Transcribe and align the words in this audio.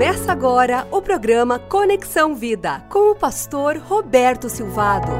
Começa 0.00 0.32
agora 0.32 0.88
o 0.90 1.02
programa 1.02 1.58
Conexão 1.58 2.34
Vida 2.34 2.80
com 2.88 3.12
o 3.12 3.14
pastor 3.14 3.76
Roberto 3.76 4.48
Silvado. 4.48 5.12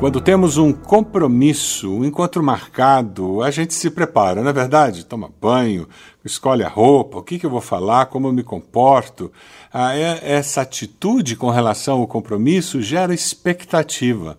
Quando 0.00 0.22
temos 0.22 0.56
um 0.56 0.72
compromisso, 0.72 1.94
um 1.94 2.02
encontro 2.02 2.42
marcado, 2.42 3.42
a 3.42 3.50
gente 3.50 3.74
se 3.74 3.90
prepara, 3.90 4.40
não 4.40 4.48
é 4.48 4.54
verdade? 4.54 5.04
Toma 5.04 5.30
banho, 5.38 5.86
escolhe 6.24 6.64
a 6.64 6.68
roupa, 6.68 7.18
o 7.18 7.22
que, 7.22 7.38
que 7.38 7.44
eu 7.44 7.50
vou 7.50 7.60
falar, 7.60 8.06
como 8.06 8.28
eu 8.28 8.32
me 8.32 8.42
comporto. 8.42 9.30
Ah, 9.70 9.94
é, 9.94 10.20
essa 10.22 10.62
atitude 10.62 11.36
com 11.36 11.50
relação 11.50 12.00
ao 12.00 12.06
compromisso 12.06 12.80
gera 12.80 13.12
expectativa. 13.12 14.38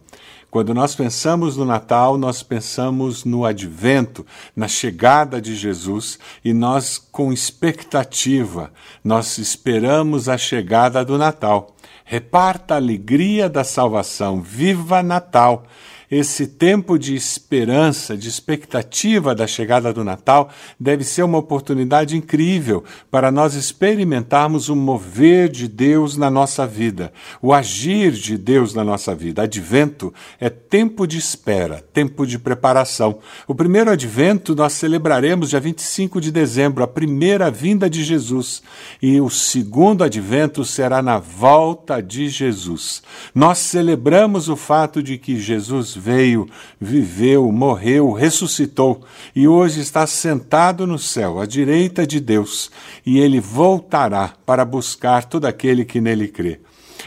Quando 0.51 0.73
nós 0.73 0.93
pensamos 0.93 1.55
no 1.55 1.63
Natal, 1.63 2.17
nós 2.17 2.43
pensamos 2.43 3.23
no 3.23 3.45
advento, 3.45 4.25
na 4.53 4.67
chegada 4.67 5.41
de 5.41 5.55
Jesus, 5.55 6.19
e 6.43 6.53
nós, 6.53 6.97
com 6.97 7.31
expectativa, 7.31 8.69
nós 9.01 9.37
esperamos 9.37 10.27
a 10.27 10.37
chegada 10.37 11.05
do 11.05 11.17
Natal. 11.17 11.73
Reparta 12.03 12.73
a 12.73 12.77
alegria 12.77 13.49
da 13.49 13.63
salvação. 13.63 14.41
Viva 14.41 15.01
Natal! 15.01 15.63
Esse 16.11 16.45
tempo 16.45 16.99
de 16.99 17.15
esperança, 17.15 18.17
de 18.17 18.27
expectativa 18.27 19.33
da 19.33 19.47
chegada 19.47 19.93
do 19.93 20.03
Natal, 20.03 20.49
deve 20.77 21.05
ser 21.05 21.23
uma 21.23 21.37
oportunidade 21.37 22.17
incrível 22.17 22.83
para 23.09 23.31
nós 23.31 23.53
experimentarmos 23.53 24.67
o 24.67 24.75
mover 24.75 25.47
de 25.47 25.69
Deus 25.69 26.17
na 26.17 26.29
nossa 26.29 26.67
vida, 26.67 27.13
o 27.41 27.53
agir 27.53 28.11
de 28.11 28.37
Deus 28.37 28.73
na 28.73 28.83
nossa 28.83 29.15
vida. 29.15 29.43
Advento 29.43 30.13
é 30.37 30.49
tempo 30.49 31.07
de 31.07 31.17
espera, 31.17 31.81
tempo 31.93 32.27
de 32.27 32.37
preparação. 32.37 33.19
O 33.47 33.55
primeiro 33.55 33.89
advento 33.89 34.53
nós 34.53 34.73
celebraremos 34.73 35.51
dia 35.51 35.61
25 35.61 36.19
de 36.19 36.29
dezembro, 36.29 36.83
a 36.83 36.87
primeira 36.87 37.49
vinda 37.49 37.89
de 37.89 38.03
Jesus, 38.03 38.61
e 39.01 39.21
o 39.21 39.29
segundo 39.29 40.03
advento 40.03 40.65
será 40.65 41.01
na 41.01 41.19
volta 41.19 42.01
de 42.01 42.27
Jesus. 42.27 43.01
Nós 43.33 43.59
celebramos 43.59 44.49
o 44.49 44.57
fato 44.57 45.01
de 45.01 45.17
que 45.17 45.39
Jesus 45.39 46.00
veio, 46.01 46.49
viveu, 46.79 47.51
morreu, 47.51 48.11
ressuscitou 48.11 49.03
e 49.35 49.47
hoje 49.47 49.81
está 49.81 50.07
sentado 50.07 50.87
no 50.87 50.97
céu, 50.97 51.39
à 51.39 51.45
direita 51.45 52.07
de 52.07 52.19
Deus, 52.19 52.71
e 53.05 53.19
ele 53.19 53.39
voltará 53.39 54.33
para 54.45 54.65
buscar 54.65 55.25
todo 55.25 55.45
aquele 55.45 55.85
que 55.85 56.01
nele 56.01 56.27
crê. 56.27 56.59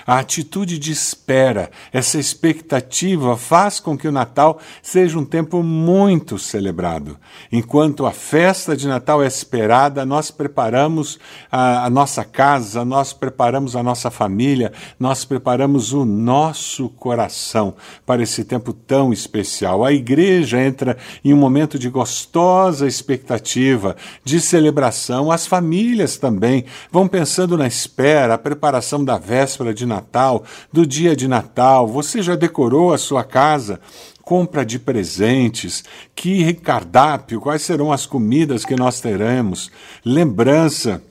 A 0.07 0.19
atitude 0.19 0.79
de 0.79 0.93
espera, 0.93 1.71
essa 1.91 2.19
expectativa 2.19 3.39
faz 3.39 3.81
com 3.81 3.97
que 3.97 4.07
o 4.07 4.13
Natal 4.13 4.59
seja 4.83 5.19
um 5.19 5.25
tempo 5.25 5.63
muito 5.63 6.39
celebrado. 6.39 7.17
Enquanto 7.51 8.05
a 8.05 8.11
festa 8.11 8.77
de 8.77 8.87
Natal 8.87 9.23
é 9.23 9.27
esperada, 9.27 10.05
nós 10.05 10.31
preparamos 10.31 11.19
a, 11.51 11.87
a 11.87 11.91
nossa 11.91 12.23
casa, 12.23 12.85
nós 12.85 13.15
preparamos 13.15 13.75
a 13.75 13.83
nossa 13.83 14.11
família, 14.11 14.73
nós 15.01 15.25
preparamos 15.25 15.95
o 15.95 16.05
nosso 16.05 16.91
coração 16.91 17.75
para 18.05 18.23
esse 18.23 18.45
tempo 18.45 18.75
tão 18.75 19.11
especial. 19.11 19.85
A 19.85 19.93
igreja 19.93 20.61
entra 20.61 20.99
em 21.25 21.33
um 21.33 21.39
momento 21.39 21.79
de 21.79 21.89
gostosa 21.89 22.87
expectativa, 22.87 23.97
de 24.23 24.39
celebração. 24.39 25.33
As 25.33 25.47
famílias 25.47 26.19
também 26.19 26.67
vão 26.93 27.09
pensando 27.09 27.57
na 27.57 27.67
espera, 27.67 28.35
a 28.35 28.39
preparação 28.39 29.03
da 29.03 29.17
véspera 29.17 29.73
de 29.73 29.87
Natal 29.87 29.94
Natal, 29.95 30.45
do 30.73 30.87
dia 30.87 31.15
de 31.15 31.29
Natal, 31.29 31.87
você 31.87 32.23
já 32.23 32.35
decorou 32.37 32.93
a 32.93 32.99
sua 32.99 33.25
casa? 33.25 33.81
compra 34.25 34.65
de 34.65 34.79
presentes, 34.79 35.85
que 36.15 36.55
cardápio, 36.55 37.41
quais 37.41 37.61
serão 37.63 37.93
as 37.93 38.07
comidas 38.07 38.65
que 38.65 38.75
nós 38.75 39.01
teremos, 39.01 39.71
lembrança. 40.03 41.03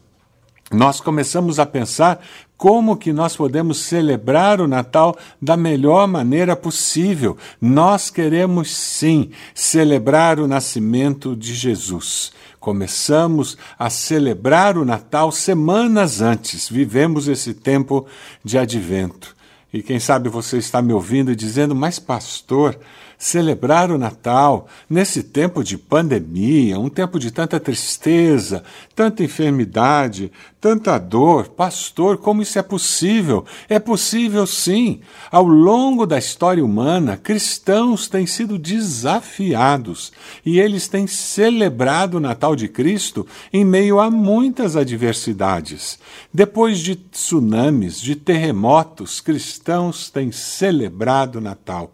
Nós 0.74 1.00
começamos 1.00 1.60
a 1.60 1.66
pensar 1.66 2.20
como 2.58 2.98
que 2.98 3.14
nós 3.14 3.36
podemos 3.36 3.78
celebrar 3.78 4.60
o 4.60 4.68
Natal 4.68 5.16
da 5.42 5.56
melhor 5.56 6.08
maneira 6.08 6.56
possível. 6.56 7.38
Nós 7.62 8.09
queremos 8.09 8.75
sim 8.75 9.30
celebrar 9.53 10.40
o 10.40 10.47
nascimento 10.47 11.36
de 11.36 11.53
Jesus. 11.53 12.31
Começamos 12.59 13.58
a 13.78 13.90
celebrar 13.90 14.78
o 14.78 14.86
Natal 14.86 15.31
semanas 15.31 16.22
antes, 16.22 16.70
vivemos 16.70 17.28
esse 17.28 17.53
tempo 17.53 18.08
de 18.44 18.58
advento. 18.58 19.36
E 19.73 19.81
quem 19.81 20.00
sabe 20.00 20.29
você 20.29 20.59
está 20.59 20.84
me 20.84 20.94
ouvindo 20.94 21.35
dizendo, 21.35 21.73
mas 21.73 21.97
pastor, 21.97 22.78
celebrar 23.17 23.89
o 23.89 23.97
Natal 23.97 24.67
nesse 24.88 25.23
tempo 25.23 25.63
de 25.63 25.79
pandemia, 25.79 26.79
um 26.79 26.89
tempo 26.89 27.17
de 27.17 27.31
tanta 27.31 27.59
tristeza, 27.59 28.63
tanta 28.95 29.23
enfermidade, 29.23 30.31
tanta 30.61 31.00
dor. 31.00 31.47
Pastor, 31.47 32.17
como 32.17 32.44
isso 32.44 32.59
é 32.59 32.61
possível? 32.61 33.45
É 33.67 33.79
possível 33.79 34.45
sim. 34.45 35.00
Ao 35.31 35.47
longo 35.47 36.05
da 36.05 36.19
história 36.19 36.63
humana, 36.63 37.17
cristãos 37.17 38.07
têm 38.07 38.28
sido 38.28 38.59
desafiados 38.59 40.11
e 40.45 40.59
eles 40.59 40.88
têm 40.88 41.07
celebrado 41.07 42.17
o 42.17 42.19
Natal 42.19 42.55
de 42.55 42.67
Cristo 42.67 43.25
em 43.51 43.66
meio 43.66 44.00
a 44.00 44.11
muitas 44.11 44.75
adversidades. 44.75 45.97
Depois 46.31 46.78
de 46.78 46.95
tsunamis, 46.95 48.00
de 48.00 48.16
terremotos, 48.16 49.19
cristãos 49.19 49.62
têm 50.09 50.31
celebrado 50.31 51.41
Natal 51.41 51.94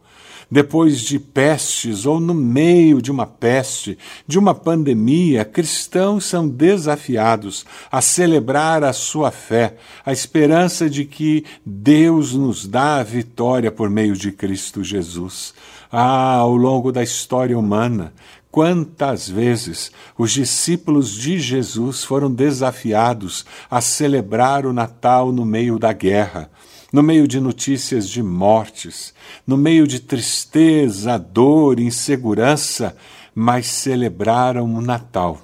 depois 0.51 1.01
de 1.01 1.19
pestes 1.19 2.05
ou 2.05 2.19
no 2.19 2.33
meio 2.33 3.01
de 3.01 3.11
uma 3.11 3.27
peste, 3.27 3.97
de 4.25 4.39
uma 4.39 4.55
pandemia, 4.55 5.45
cristãos 5.45 6.25
são 6.25 6.47
desafiados 6.47 7.65
a 7.91 8.01
celebrar 8.01 8.83
a 8.83 8.91
sua 8.91 9.29
fé, 9.29 9.75
a 10.03 10.11
esperança 10.11 10.89
de 10.89 11.05
que 11.05 11.45
Deus 11.63 12.33
nos 12.33 12.65
dá 12.65 12.95
a 12.95 13.03
vitória 13.03 13.71
por 13.71 13.89
meio 13.89 14.15
de 14.15 14.31
Cristo 14.31 14.83
Jesus. 14.83 15.53
Ah, 15.91 16.35
ao 16.35 16.55
longo 16.55 16.91
da 16.91 17.03
história 17.03 17.57
humana, 17.57 18.13
Quantas 18.51 19.29
vezes 19.29 19.91
os 20.17 20.31
discípulos 20.31 21.13
de 21.13 21.39
Jesus 21.39 22.03
foram 22.03 22.31
desafiados 22.31 23.45
a 23.69 23.79
celebrar 23.79 24.65
o 24.65 24.73
Natal 24.73 25.31
no 25.31 25.45
meio 25.45 25.77
da 25.77 25.93
guerra, 25.93 26.49
no 26.91 27.03
meio 27.03 27.27
de 27.27 27.39
notícias 27.39 28.09
de 28.09 28.23
mortes, 28.23 29.13
no 29.45 29.55
meio 29.55 29.87
de 29.87 29.99
tristeza, 29.99 31.17
dor, 31.17 31.79
insegurança, 31.79 32.95
mas 33.33 33.67
celebraram 33.67 34.73
o 34.73 34.81
Natal, 34.81 35.39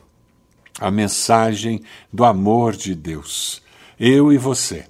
a 0.80 0.90
mensagem 0.90 1.82
do 2.12 2.26
amor 2.26 2.76
de 2.76 2.96
Deus. 2.96 3.62
Eu 4.00 4.34
e 4.34 4.38
você, 4.38 4.86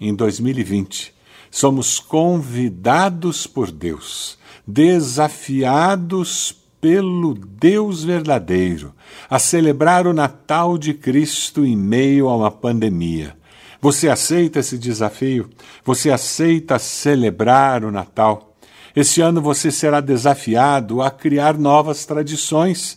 em 0.00 0.14
2020, 0.14 1.12
somos 1.50 1.98
convidados 1.98 3.46
por 3.46 3.70
Deus, 3.70 4.38
desafiados 4.66 6.56
pelo 6.80 7.34
Deus 7.34 8.04
verdadeiro, 8.04 8.94
a 9.28 9.38
celebrar 9.38 10.06
o 10.06 10.12
Natal 10.12 10.78
de 10.78 10.94
Cristo 10.94 11.66
em 11.66 11.76
meio 11.76 12.28
a 12.28 12.36
uma 12.36 12.50
pandemia 12.50 13.36
você 13.80 14.08
aceita 14.08 14.60
esse 14.60 14.78
desafio? 14.78 15.50
Você 15.84 16.10
aceita 16.10 16.78
celebrar 16.78 17.84
o 17.84 17.90
Natal? 17.90 18.56
Esse 18.94 19.20
ano 19.20 19.42
você 19.42 19.70
será 19.70 20.00
desafiado 20.00 21.02
a 21.02 21.10
criar 21.10 21.58
novas 21.58 22.06
tradições 22.06 22.96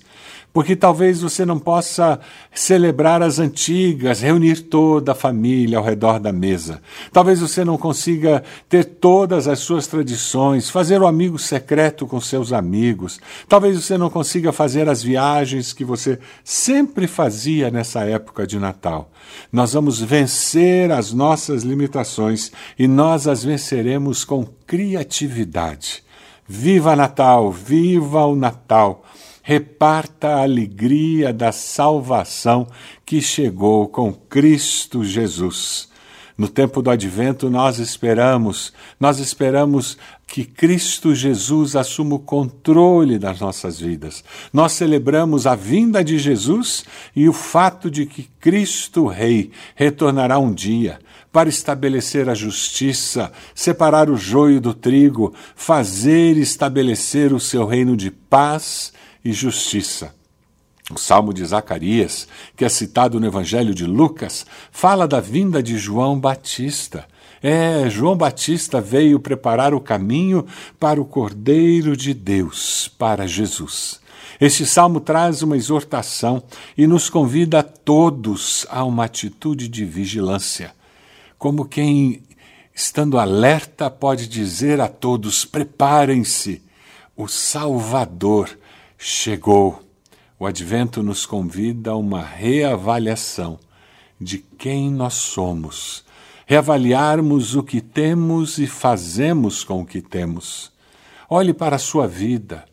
porque 0.51 0.75
talvez 0.75 1.21
você 1.21 1.45
não 1.45 1.59
possa 1.59 2.19
celebrar 2.53 3.21
as 3.21 3.39
antigas, 3.39 4.21
reunir 4.21 4.61
toda 4.63 5.11
a 5.11 5.15
família 5.15 5.77
ao 5.77 5.83
redor 5.83 6.19
da 6.19 6.31
mesa. 6.31 6.81
Talvez 7.11 7.39
você 7.39 7.63
não 7.63 7.77
consiga 7.77 8.43
ter 8.67 8.83
todas 8.83 9.47
as 9.47 9.59
suas 9.59 9.85
tradições, 9.85 10.69
fazer 10.69 11.01
o 11.01 11.07
amigo 11.07 11.37
secreto 11.37 12.07
com 12.07 12.19
seus 12.19 12.51
amigos. 12.51 13.19
Talvez 13.47 13.75
você 13.81 13.97
não 13.97 14.09
consiga 14.09 14.51
fazer 14.51 14.89
as 14.89 15.03
viagens 15.03 15.71
que 15.71 15.85
você 15.85 16.19
sempre 16.43 17.07
fazia 17.07 17.69
nessa 17.69 18.02
época 18.02 18.47
de 18.47 18.57
Natal. 18.57 19.11
Nós 19.52 19.73
vamos 19.73 20.02
vencer 20.02 20.91
as 20.91 21.13
nossas 21.13 21.63
limitações 21.63 22.52
e 22.78 22.87
nós 22.87 23.28
as 23.28 23.43
venceremos 23.43 24.25
com 24.25 24.45
criatividade. 24.66 26.03
Viva 26.47 26.95
Natal! 26.95 27.52
Viva 27.52 28.25
o 28.25 28.35
Natal! 28.35 29.03
Reparta 29.49 30.28
a 30.28 30.43
alegria 30.43 31.34
da 31.34 31.51
salvação 31.51 32.67
que 33.03 33.19
chegou 33.19 33.87
com 33.87 34.13
Cristo 34.13 35.03
Jesus. 35.03 35.90
No 36.37 36.47
tempo 36.47 36.84
do 36.84 36.91
advento, 36.91 37.49
nós 37.49 37.79
esperamos, 37.79 38.72
nós 38.99 39.17
esperamos 39.17 39.97
que 40.28 40.46
Cristo 40.46 41.16
Jesus 41.16 41.75
assuma 41.75 42.17
o 42.17 42.19
controle 42.19 43.17
das 43.17 43.40
nossas 43.40 43.79
vidas. 43.79 44.23
Nós 44.53 44.73
celebramos 44.73 45.47
a 45.47 45.55
vinda 45.55 46.03
de 46.03 46.19
Jesus 46.19 46.85
e 47.16 47.28
o 47.28 47.34
fato 47.34 47.90
de 47.90 48.05
que 48.05 48.29
Cristo 48.40 49.07
Rei 49.07 49.49
retornará 49.73 50.37
um 50.37 50.53
dia 50.53 50.99
para 51.31 51.49
estabelecer 51.49 52.29
a 52.29 52.35
justiça, 52.35 53.31
separar 53.55 54.11
o 54.11 54.16
joio 54.16 54.61
do 54.61 54.75
trigo, 54.75 55.34
fazer 55.55 56.37
estabelecer 56.37 57.34
o 57.34 57.40
seu 57.40 57.66
reino 57.66 57.97
de 57.97 58.11
paz 58.11 58.93
e 59.23 59.31
justiça. 59.31 60.13
O 60.91 60.97
Salmo 60.97 61.33
de 61.33 61.45
Zacarias, 61.45 62.27
que 62.55 62.66
é 62.66 62.69
citado 62.69 63.19
no 63.19 63.27
Evangelho 63.27 63.75
de 63.75 63.85
Lucas, 63.85 64.45
fala 64.71 65.07
da 65.07 65.19
vinda 65.19 65.61
de 65.61 65.77
João 65.77 66.19
Batista. 66.19 67.05
É, 67.43 67.87
João 67.89 68.17
Batista 68.17 68.81
veio 68.81 69.19
preparar 69.19 69.73
o 69.73 69.79
caminho 69.79 70.47
para 70.79 70.99
o 70.99 71.05
Cordeiro 71.05 71.95
de 71.95 72.13
Deus, 72.13 72.91
para 72.97 73.27
Jesus. 73.27 73.99
Este 74.41 74.66
salmo 74.66 74.99
traz 74.99 75.43
uma 75.43 75.57
exortação 75.57 76.41
e 76.77 76.87
nos 76.87 77.09
convida 77.09 77.59
a 77.59 77.63
todos 77.63 78.66
a 78.69 78.83
uma 78.83 79.05
atitude 79.05 79.67
de 79.67 79.85
vigilância. 79.85 80.73
Como 81.37 81.66
quem, 81.66 82.23
estando 82.73 83.19
alerta, 83.19 83.91
pode 83.91 84.27
dizer 84.27 84.81
a 84.81 84.87
todos: 84.87 85.45
preparem-se, 85.45 86.61
o 87.16 87.27
Salvador 87.27 88.49
chegou. 89.01 89.81
O 90.37 90.46
advento 90.46 91.01
nos 91.01 91.25
convida 91.25 91.91
a 91.91 91.96
uma 91.96 92.22
reavaliação 92.22 93.57
de 94.19 94.37
quem 94.37 94.91
nós 94.91 95.13
somos, 95.13 96.03
reavaliarmos 96.46 97.55
o 97.55 97.63
que 97.63 97.79
temos 97.79 98.57
e 98.57 98.67
fazemos 98.67 99.63
com 99.63 99.81
o 99.81 99.85
que 99.85 100.01
temos. 100.01 100.72
Olhe 101.29 101.53
para 101.53 101.78
a 101.78 101.79
sua 101.79 102.07
vida, 102.07 102.66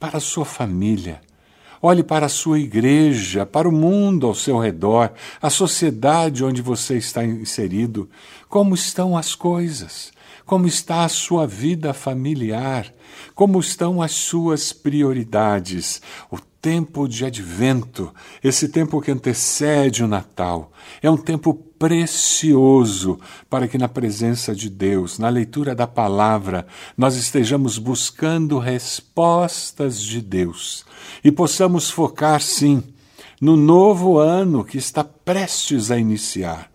para 0.00 0.16
a 0.16 0.20
sua 0.20 0.46
família, 0.46 1.20
olhe 1.82 2.02
para 2.02 2.26
a 2.26 2.30
sua 2.30 2.58
igreja, 2.58 3.44
para 3.44 3.68
o 3.68 3.72
mundo 3.72 4.26
ao 4.26 4.34
seu 4.34 4.58
redor, 4.58 5.12
a 5.40 5.50
sociedade 5.50 6.42
onde 6.42 6.62
você 6.62 6.96
está 6.96 7.24
inserido. 7.24 8.08
Como 8.48 8.74
estão 8.74 9.16
as 9.16 9.34
coisas? 9.34 10.12
Como 10.46 10.68
está 10.68 11.04
a 11.04 11.08
sua 11.08 11.44
vida 11.44 11.92
familiar? 11.92 12.94
Como 13.34 13.58
estão 13.58 14.00
as 14.00 14.12
suas 14.12 14.72
prioridades? 14.72 16.00
O 16.30 16.38
tempo 16.38 17.08
de 17.08 17.24
advento, 17.24 18.14
esse 18.44 18.68
tempo 18.68 19.00
que 19.00 19.10
antecede 19.10 20.04
o 20.04 20.08
Natal, 20.08 20.70
é 21.02 21.10
um 21.10 21.16
tempo 21.16 21.52
precioso 21.52 23.18
para 23.50 23.66
que, 23.66 23.76
na 23.76 23.88
presença 23.88 24.54
de 24.54 24.70
Deus, 24.70 25.18
na 25.18 25.28
leitura 25.28 25.74
da 25.74 25.86
palavra, 25.86 26.64
nós 26.96 27.16
estejamos 27.16 27.76
buscando 27.76 28.60
respostas 28.60 30.00
de 30.00 30.20
Deus 30.22 30.86
e 31.24 31.32
possamos 31.32 31.90
focar, 31.90 32.40
sim, 32.40 32.84
no 33.40 33.56
novo 33.56 34.16
ano 34.18 34.64
que 34.64 34.78
está 34.78 35.02
prestes 35.02 35.90
a 35.90 35.98
iniciar. 35.98 36.70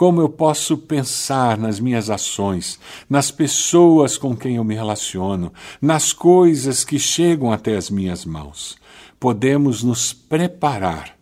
Como 0.00 0.22
eu 0.22 0.30
posso 0.30 0.78
pensar 0.78 1.58
nas 1.58 1.78
minhas 1.78 2.08
ações, 2.08 2.80
nas 3.08 3.30
pessoas 3.30 4.16
com 4.16 4.34
quem 4.34 4.56
eu 4.56 4.64
me 4.64 4.74
relaciono, 4.74 5.52
nas 5.78 6.14
coisas 6.14 6.84
que 6.84 6.98
chegam 6.98 7.52
até 7.52 7.76
as 7.76 7.90
minhas 7.90 8.24
mãos 8.24 8.80
podemos 9.20 9.82
nos 9.82 10.14
preparar, 10.14 11.14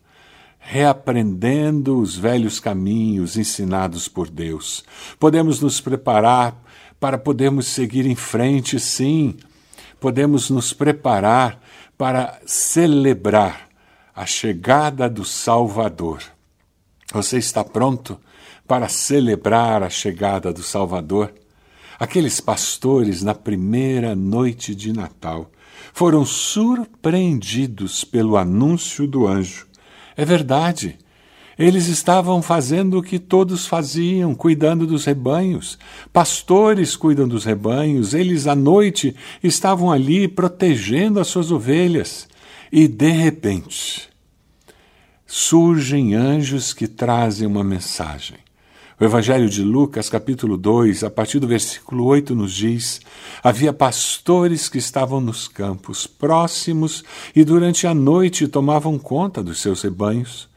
reaprendendo 0.60 1.98
os 1.98 2.16
velhos 2.16 2.60
caminhos 2.60 3.36
ensinados 3.36 4.06
por 4.06 4.30
Deus. 4.30 4.84
Podemos 5.19 5.60
nos 5.60 5.81
preparar 5.81 6.54
para 7.00 7.19
podermos 7.19 7.66
seguir 7.66 8.06
em 8.06 8.14
frente, 8.14 8.78
sim. 8.78 9.34
Podemos 9.98 10.48
nos 10.48 10.72
preparar 10.72 11.60
para 11.98 12.38
celebrar 12.46 13.69
a 14.14 14.24
chegada 14.24 15.10
do 15.10 15.24
Salvador. 15.24 16.38
Você 17.12 17.38
está 17.38 17.64
pronto 17.64 18.20
para 18.66 18.87
celebrar 18.87 19.82
a 19.82 19.88
chegada 19.88 20.52
do 20.52 20.62
Salvador? 20.62 21.32
Aqueles 21.99 22.38
pastores 22.38 23.22
na 23.22 23.34
primeira 23.34 24.14
noite 24.14 24.75
de 24.75 24.93
Natal 24.93 25.50
foram 25.94 26.26
surpreendidos 26.26 28.05
pelo 28.05 28.37
anúncio 28.37 29.06
do 29.06 29.26
anjo. 29.26 29.66
É 30.16 30.25
verdade. 30.25 30.99
Eles 31.58 31.88
estavam 31.88 32.43
fazendo 32.43 32.99
o 32.99 33.02
que 33.02 33.19
todos 33.19 33.66
faziam, 33.66 34.34
cuidando 34.34 34.87
dos 34.87 35.06
rebanhos. 35.06 35.78
Pastores 36.12 36.94
cuidam 36.94 37.26
dos 37.26 37.44
rebanhos, 37.44 38.14
eles 38.14 38.46
à 38.46 38.55
noite 38.55 39.16
estavam 39.43 39.90
ali 39.90 40.28
protegendo 40.28 41.19
as 41.19 41.26
suas 41.26 41.50
ovelhas. 41.50 42.28
E 42.70 42.87
de 42.87 43.10
repente, 43.10 44.08
surgem 45.30 46.14
anjos 46.14 46.72
que 46.72 46.88
trazem 46.88 47.46
uma 47.46 47.62
mensagem. 47.62 48.38
O 48.98 49.04
Evangelho 49.04 49.48
de 49.48 49.62
Lucas, 49.62 50.08
capítulo 50.08 50.56
2, 50.56 51.04
a 51.04 51.10
partir 51.10 51.38
do 51.38 51.46
versículo 51.46 52.06
8, 52.06 52.34
nos 52.34 52.52
diz: 52.52 53.00
Havia 53.44 53.72
pastores 53.72 54.69
que 54.69 54.78
estavam 54.78 55.20
nos 55.20 55.46
campos 55.46 56.06
próximos 56.06 57.04
e 57.36 57.44
durante 57.44 57.86
a 57.86 57.94
noite 57.94 58.48
tomavam 58.48 58.98
conta 58.98 59.42
dos 59.42 59.60
seus 59.60 59.82
rebanhos. 59.82 60.48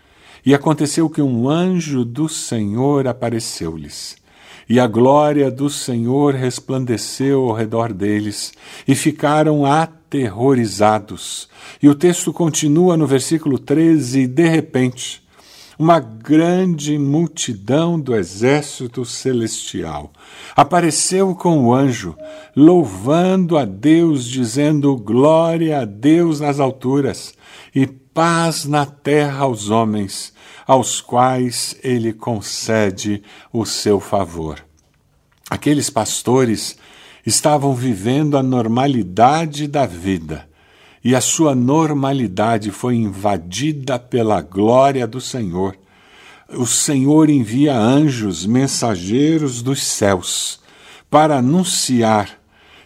E 0.43 0.55
aconteceu 0.55 1.07
que 1.07 1.21
um 1.21 1.47
anjo 1.47 2.03
do 2.03 2.27
Senhor 2.27 3.07
apareceu-lhes. 3.07 4.20
E 4.67 4.79
a 4.79 4.87
glória 4.87 5.49
do 5.51 5.69
Senhor 5.69 6.33
resplandeceu 6.33 7.49
ao 7.49 7.53
redor 7.53 7.91
deles, 7.91 8.53
e 8.87 8.95
ficaram 8.95 9.65
aterrorizados. 9.65 11.49
E 11.81 11.89
o 11.89 11.95
texto 11.95 12.31
continua 12.31 12.95
no 12.95 13.05
versículo 13.05 13.59
13: 13.59 14.21
e 14.21 14.27
de 14.27 14.47
repente, 14.47 15.21
uma 15.77 15.99
grande 15.99 16.97
multidão 16.97 17.99
do 17.99 18.15
exército 18.15 19.03
celestial. 19.03 20.11
Apareceu 20.55 21.33
com 21.33 21.65
o 21.65 21.73
anjo, 21.73 22.15
louvando 22.55 23.57
a 23.57 23.65
Deus, 23.65 24.25
dizendo: 24.25 24.95
Glória 24.95 25.79
a 25.79 25.85
Deus 25.85 26.39
nas 26.39 26.59
alturas 26.59 27.33
e 27.73 27.87
paz 27.87 28.65
na 28.65 28.85
terra 28.85 29.43
aos 29.43 29.69
homens, 29.69 30.33
aos 30.67 31.01
quais 31.01 31.77
ele 31.83 32.13
concede 32.13 33.23
o 33.51 33.65
seu 33.65 33.99
favor. 33.99 34.63
Aqueles 35.49 35.89
pastores 35.89 36.77
estavam 37.25 37.73
vivendo 37.73 38.37
a 38.37 38.43
normalidade 38.43 39.67
da 39.67 39.85
vida 39.85 40.49
e 41.03 41.15
a 41.15 41.21
sua 41.21 41.55
normalidade 41.55 42.69
foi 42.71 42.95
invadida 42.95 43.97
pela 43.97 44.41
glória 44.41 45.07
do 45.07 45.19
Senhor. 45.19 45.75
O 46.49 46.67
Senhor 46.67 47.29
envia 47.29 47.75
anjos, 47.75 48.45
mensageiros 48.45 49.61
dos 49.61 49.83
céus, 49.83 50.59
para 51.09 51.37
anunciar 51.37 52.39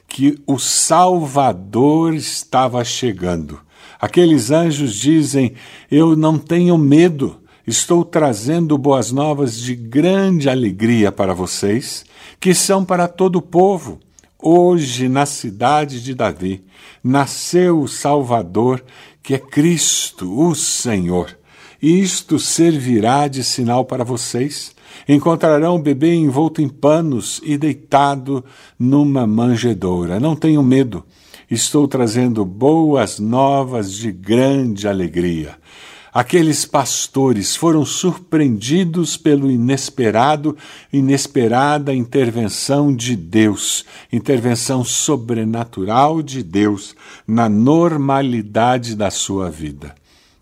que 0.07 0.41
o 0.47 0.57
Salvador 0.57 2.13
estava 2.13 2.83
chegando. 2.85 3.59
Aqueles 3.99 4.51
anjos 4.51 4.95
dizem: 4.95 5.53
Eu 5.89 6.15
não 6.15 6.37
tenho 6.37 6.77
medo, 6.77 7.41
estou 7.65 8.03
trazendo 8.03 8.77
boas 8.77 9.11
novas 9.11 9.57
de 9.57 9.75
grande 9.75 10.49
alegria 10.49 11.11
para 11.11 11.33
vocês, 11.33 12.05
que 12.39 12.53
são 12.53 12.83
para 12.83 13.07
todo 13.07 13.37
o 13.37 13.41
povo. 13.41 13.99
Hoje, 14.37 15.07
na 15.09 15.25
cidade 15.25 16.03
de 16.03 16.13
Davi, 16.13 16.63
nasceu 17.03 17.81
o 17.81 17.87
Salvador, 17.87 18.83
que 19.23 19.33
é 19.33 19.39
Cristo, 19.39 20.39
o 20.39 20.53
Senhor. 20.53 21.35
Isto 21.81 22.39
servirá 22.39 23.27
de 23.27 23.43
sinal 23.43 23.85
para 23.85 24.03
vocês. 24.03 24.73
Encontrarão 25.07 25.75
o 25.75 25.81
bebê 25.81 26.13
envolto 26.13 26.61
em 26.61 26.69
panos 26.69 27.41
e 27.43 27.57
deitado 27.57 28.43
numa 28.77 29.27
manjedoura. 29.27 30.19
Não 30.19 30.35
tenham 30.35 30.63
medo. 30.63 31.03
Estou 31.49 31.87
trazendo 31.87 32.43
boas 32.43 33.19
novas 33.19 33.93
de 33.93 34.11
grande 34.11 34.87
alegria. 34.87 35.57
Aqueles 36.15 36.63
pastores 36.63 37.57
foram 37.57 37.85
surpreendidos 37.85 39.17
pelo 39.17 39.51
inesperado, 39.51 40.57
inesperada 40.91 41.93
intervenção 41.93 42.95
de 42.95 43.17
Deus, 43.17 43.83
intervenção 44.11 44.83
sobrenatural 44.83 46.21
de 46.21 46.41
Deus 46.41 46.95
na 47.27 47.49
normalidade 47.49 48.95
da 48.95 49.11
sua 49.11 49.51
vida. 49.51 49.93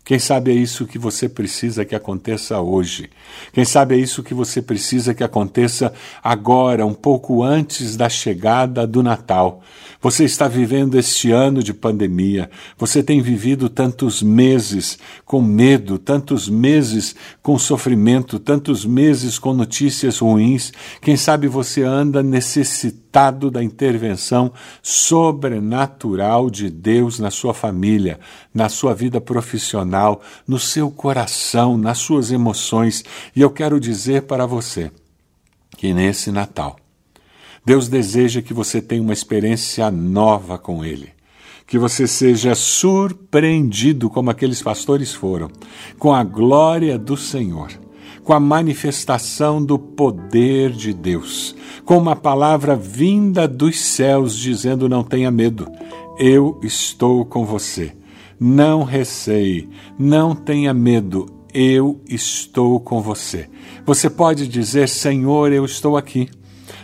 Quem 0.04 0.18
sabe 0.18 0.50
é 0.50 0.54
isso 0.54 0.86
que 0.86 0.98
você 0.98 1.30
precisa 1.30 1.82
que 1.82 1.94
aconteça 1.94 2.60
hoje. 2.60 3.08
Quem 3.54 3.64
sabe 3.64 3.94
é 3.94 3.98
isso 3.98 4.22
que 4.22 4.34
você 4.34 4.60
precisa 4.60 5.14
que 5.14 5.24
aconteça 5.24 5.94
agora, 6.22 6.84
um 6.84 6.92
pouco 6.92 7.42
antes 7.42 7.96
da 7.96 8.10
chegada 8.10 8.86
do 8.86 9.02
Natal. 9.02 9.62
Você 10.02 10.24
está 10.24 10.46
vivendo 10.46 10.98
este 10.98 11.30
ano 11.30 11.62
de 11.62 11.72
pandemia, 11.72 12.50
você 12.76 13.02
tem 13.02 13.22
vivido 13.22 13.70
tantos 13.70 14.22
meses 14.22 14.98
com 15.24 15.40
medo, 15.40 15.96
tantos 15.98 16.46
meses 16.46 17.16
com 17.42 17.58
sofrimento, 17.58 18.38
tantos 18.38 18.84
meses 18.84 19.38
com 19.38 19.54
notícias 19.54 20.18
ruins. 20.18 20.74
Quem 21.00 21.16
sabe 21.16 21.48
você 21.48 21.82
anda 21.82 22.22
necessitado 22.22 23.50
da 23.50 23.62
intervenção 23.64 24.52
sobrenatural 24.82 26.50
de 26.50 26.68
Deus 26.68 27.18
na 27.18 27.30
sua 27.30 27.54
família, 27.54 28.20
na 28.52 28.68
sua 28.68 28.92
vida 28.92 29.22
profissional, 29.22 29.93
no 30.46 30.58
seu 30.58 30.90
coração, 30.90 31.76
nas 31.76 31.98
suas 31.98 32.30
emoções. 32.30 33.04
E 33.34 33.40
eu 33.40 33.50
quero 33.50 33.78
dizer 33.78 34.22
para 34.22 34.46
você 34.46 34.90
que 35.76 35.92
nesse 35.92 36.30
Natal, 36.30 36.76
Deus 37.64 37.88
deseja 37.88 38.42
que 38.42 38.52
você 38.52 38.82
tenha 38.82 39.00
uma 39.00 39.12
experiência 39.12 39.90
nova 39.90 40.58
com 40.58 40.84
Ele. 40.84 41.12
que 41.66 41.78
você 41.78 42.06
seja 42.06 42.54
surpreendido, 42.54 44.10
como 44.10 44.30
aqueles 44.30 44.62
pastores 44.62 45.14
foram, 45.14 45.50
com 45.98 46.12
a 46.12 46.22
glória 46.22 46.98
do 46.98 47.16
Senhor, 47.16 47.70
com 48.22 48.34
a 48.34 48.40
manifestação 48.40 49.64
do 49.64 49.78
poder 49.78 50.72
de 50.72 50.92
Deus, 50.92 51.56
com 51.84 51.96
uma 51.96 52.14
palavra 52.14 52.76
vinda 52.76 53.48
dos 53.48 53.80
céus 53.80 54.36
dizendo: 54.36 54.90
Não 54.90 55.02
tenha 55.02 55.30
medo, 55.30 55.66
eu 56.18 56.60
estou 56.62 57.24
com 57.24 57.46
você. 57.46 57.94
Não 58.38 58.82
receie, 58.82 59.68
não 59.98 60.34
tenha 60.34 60.74
medo, 60.74 61.26
eu 61.54 62.00
estou 62.08 62.80
com 62.80 63.00
você. 63.00 63.48
Você 63.86 64.10
pode 64.10 64.48
dizer: 64.48 64.88
Senhor, 64.88 65.52
eu 65.52 65.64
estou 65.64 65.96
aqui. 65.96 66.28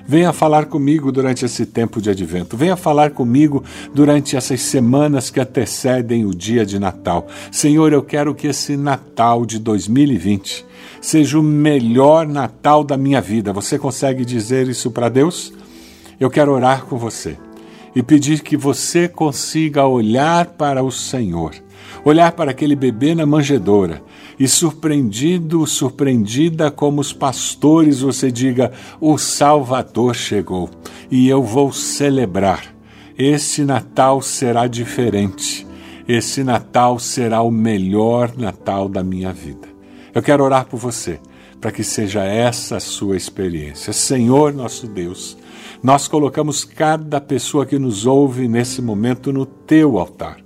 Venha 0.06 0.32
falar 0.32 0.66
comigo 0.66 1.12
durante 1.12 1.44
esse 1.44 1.66
tempo 1.66 2.00
de 2.00 2.10
advento. 2.10 2.56
Venha 2.56 2.76
falar 2.76 3.10
comigo 3.10 3.62
durante 3.94 4.36
essas 4.36 4.60
semanas 4.60 5.30
que 5.30 5.40
antecedem 5.40 6.24
o 6.24 6.34
dia 6.34 6.64
de 6.64 6.78
Natal. 6.78 7.26
Senhor, 7.50 7.92
eu 7.92 8.02
quero 8.02 8.34
que 8.34 8.48
esse 8.48 8.76
Natal 8.76 9.44
de 9.44 9.58
2020 9.58 10.64
seja 11.00 11.38
o 11.38 11.42
melhor 11.42 12.26
Natal 12.26 12.82
da 12.82 12.96
minha 12.96 13.20
vida. 13.20 13.52
Você 13.52 13.78
consegue 13.78 14.24
dizer 14.24 14.68
isso 14.68 14.90
para 14.90 15.08
Deus? 15.08 15.52
Eu 16.18 16.28
quero 16.28 16.52
orar 16.52 16.84
com 16.84 16.96
você 16.96 17.36
e 17.94 18.02
pedir 18.02 18.40
que 18.40 18.56
você 18.56 19.08
consiga 19.08 19.86
olhar 19.86 20.46
para 20.46 20.82
o 20.82 20.90
Senhor, 20.90 21.54
olhar 22.04 22.32
para 22.32 22.50
aquele 22.50 22.76
bebê 22.76 23.14
na 23.14 23.26
manjedoura 23.26 24.02
e 24.38 24.48
surpreendido, 24.48 25.66
surpreendida 25.66 26.70
como 26.70 27.00
os 27.00 27.12
pastores, 27.12 28.00
você 28.00 28.30
diga: 28.30 28.72
O 29.00 29.18
Salvador 29.18 30.14
chegou 30.14 30.70
e 31.10 31.28
eu 31.28 31.42
vou 31.42 31.72
celebrar. 31.72 32.74
Esse 33.18 33.64
Natal 33.64 34.22
será 34.22 34.66
diferente. 34.66 35.66
Esse 36.08 36.42
Natal 36.42 36.98
será 36.98 37.42
o 37.42 37.50
melhor 37.50 38.32
Natal 38.36 38.88
da 38.88 39.04
minha 39.04 39.32
vida. 39.32 39.68
Eu 40.14 40.22
quero 40.22 40.42
orar 40.42 40.64
por 40.64 40.78
você, 40.78 41.20
para 41.60 41.70
que 41.70 41.84
seja 41.84 42.24
essa 42.24 42.78
a 42.78 42.80
sua 42.80 43.16
experiência. 43.16 43.92
Senhor 43.92 44.52
nosso 44.54 44.86
Deus, 44.86 45.36
nós 45.82 46.06
colocamos 46.06 46.64
cada 46.64 47.20
pessoa 47.20 47.64
que 47.64 47.78
nos 47.78 48.04
ouve 48.06 48.46
nesse 48.46 48.82
momento 48.82 49.32
no 49.32 49.46
teu 49.46 49.98
altar. 49.98 50.38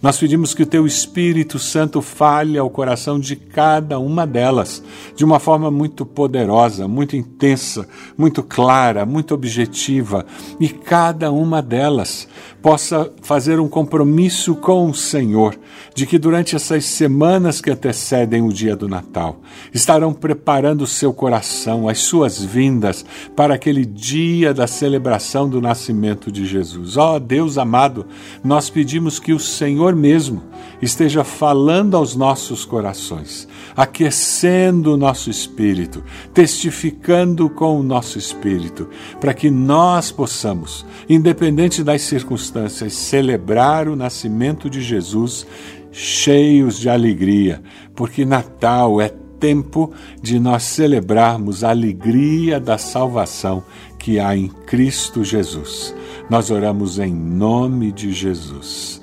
Nós 0.00 0.16
pedimos 0.16 0.54
que 0.54 0.62
o 0.62 0.66
teu 0.66 0.86
Espírito 0.86 1.58
Santo 1.58 2.00
fale 2.00 2.56
ao 2.56 2.70
coração 2.70 3.18
de 3.18 3.34
cada 3.34 3.98
uma 3.98 4.24
delas, 4.24 4.80
de 5.16 5.24
uma 5.24 5.40
forma 5.40 5.72
muito 5.72 6.06
poderosa, 6.06 6.86
muito 6.86 7.16
intensa, 7.16 7.88
muito 8.16 8.44
clara, 8.44 9.04
muito 9.04 9.34
objetiva, 9.34 10.24
e 10.60 10.68
cada 10.68 11.32
uma 11.32 11.60
delas 11.60 12.28
possa 12.62 13.10
fazer 13.22 13.58
um 13.58 13.68
compromisso 13.68 14.54
com 14.54 14.88
o 14.88 14.94
Senhor, 14.94 15.58
de 15.94 16.06
que 16.06 16.18
durante 16.18 16.54
essas 16.54 16.84
semanas 16.84 17.60
que 17.60 17.70
antecedem 17.70 18.42
o 18.42 18.52
dia 18.52 18.76
do 18.76 18.88
Natal, 18.88 19.40
estarão 19.72 20.12
preparando 20.12 20.82
o 20.82 20.86
seu 20.86 21.12
coração, 21.12 21.88
as 21.88 21.98
suas 22.00 22.42
vindas 22.42 23.04
para 23.34 23.54
aquele 23.54 23.84
dia 23.84 24.54
da 24.54 24.66
celebração 24.66 25.48
do 25.48 25.60
nascimento 25.60 26.30
de 26.30 26.46
Jesus. 26.46 26.96
Ó 26.96 27.16
oh, 27.16 27.20
Deus 27.20 27.58
amado, 27.58 28.06
nós 28.44 28.70
pedimos 28.70 29.18
que 29.18 29.32
o 29.32 29.40
Senhor 29.88 29.96
mesmo 29.96 30.42
esteja 30.82 31.24
falando 31.24 31.96
aos 31.96 32.14
nossos 32.14 32.64
corações, 32.64 33.48
aquecendo 33.76 34.94
o 34.94 34.96
nosso 34.96 35.30
espírito, 35.30 36.04
testificando 36.32 37.48
com 37.48 37.80
o 37.80 37.82
nosso 37.82 38.18
espírito, 38.18 38.88
para 39.20 39.34
que 39.34 39.50
nós 39.50 40.12
possamos, 40.12 40.84
independente 41.08 41.82
das 41.82 42.02
circunstâncias, 42.02 42.92
celebrar 42.92 43.88
o 43.88 43.96
nascimento 43.96 44.68
de 44.68 44.82
Jesus 44.82 45.46
cheios 45.90 46.78
de 46.78 46.88
alegria, 46.88 47.62
porque 47.94 48.24
Natal 48.24 49.00
é 49.00 49.08
tempo 49.40 49.92
de 50.20 50.38
nós 50.38 50.64
celebrarmos 50.64 51.64
a 51.64 51.70
alegria 51.70 52.60
da 52.60 52.76
salvação 52.76 53.64
que 53.98 54.20
há 54.20 54.36
em 54.36 54.48
Cristo 54.48 55.24
Jesus. 55.24 55.94
Nós 56.28 56.50
oramos 56.50 56.98
em 56.98 57.12
nome 57.12 57.90
de 57.90 58.12
Jesus. 58.12 58.97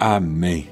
Amém. 0.00 0.66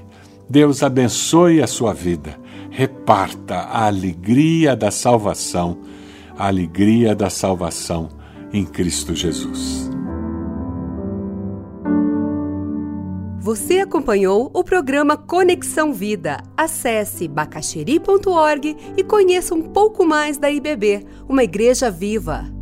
Deus 0.49 0.83
abençoe 0.83 1.63
a 1.63 1.67
sua 1.67 1.93
vida. 1.93 2.41
Reparta 2.71 3.57
a 3.57 3.85
alegria 3.85 4.75
da 4.75 4.91
salvação, 4.91 5.77
a 6.35 6.47
alegria 6.47 7.15
da 7.15 7.29
salvação 7.29 8.09
em 8.51 8.65
Cristo 8.65 9.15
Jesus. 9.15 9.91
Você 13.39 13.81
acompanhou 13.81 14.51
o 14.55 14.65
programa 14.65 15.15
Conexão 15.15 15.93
Vida. 15.93 16.43
Acesse 16.57 17.29
bacacheri.org 17.29 18.77
e 18.97 19.05
conheça 19.05 19.55
um 19.55 19.63
pouco 19.63 20.07
mais 20.07 20.39
da 20.39 20.51
IBB, 20.51 21.05
uma 21.29 21.45
igreja 21.45 21.91
viva. 21.91 22.58